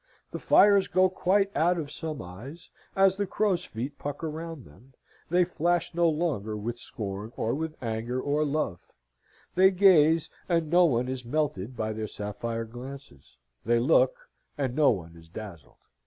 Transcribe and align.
The 0.31 0.39
fires 0.39 0.87
go 0.87 1.11
quite 1.11 1.55
out 1.55 1.77
of 1.77 1.91
some 1.91 2.23
eyes, 2.23 2.71
as 2.95 3.15
the 3.17 3.27
crow's 3.27 3.65
feet 3.65 3.99
pucker 3.99 4.31
round 4.31 4.65
them; 4.65 4.93
they 5.29 5.45
flash 5.45 5.93
no 5.93 6.09
longer 6.09 6.57
with 6.57 6.79
scorn, 6.79 7.31
or 7.37 7.53
with 7.53 7.75
anger, 7.83 8.19
or 8.19 8.43
love; 8.43 8.81
they 9.53 9.69
gaze, 9.69 10.27
and 10.49 10.71
no 10.71 10.85
one 10.85 11.07
is 11.07 11.23
melted 11.23 11.77
by 11.77 11.93
their 11.93 12.07
sapphire 12.07 12.65
glances; 12.65 13.37
they 13.63 13.77
look, 13.77 14.15
and 14.57 14.75
no 14.75 14.89
one 14.89 15.15
is 15.15 15.29
dazzled. 15.29 15.77